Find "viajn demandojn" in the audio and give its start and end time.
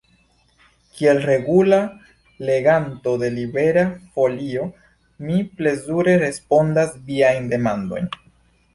7.13-8.15